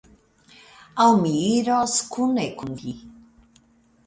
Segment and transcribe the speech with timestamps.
[1.03, 2.97] aŭ mi iros kune kun vi.